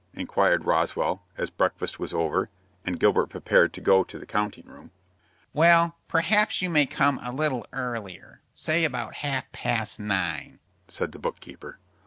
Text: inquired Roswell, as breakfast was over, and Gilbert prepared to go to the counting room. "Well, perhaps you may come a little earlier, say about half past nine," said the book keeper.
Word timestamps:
inquired 0.15 0.65
Roswell, 0.65 1.21
as 1.37 1.51
breakfast 1.51 1.99
was 1.99 2.11
over, 2.11 2.49
and 2.83 2.99
Gilbert 2.99 3.27
prepared 3.27 3.71
to 3.75 3.81
go 3.81 4.03
to 4.03 4.17
the 4.17 4.25
counting 4.25 4.65
room. 4.65 4.89
"Well, 5.53 5.95
perhaps 6.07 6.59
you 6.59 6.71
may 6.71 6.87
come 6.87 7.19
a 7.21 7.31
little 7.31 7.67
earlier, 7.71 8.41
say 8.55 8.83
about 8.83 9.17
half 9.17 9.51
past 9.51 9.99
nine," 9.99 10.57
said 10.87 11.11
the 11.11 11.19
book 11.19 11.39
keeper. 11.39 11.77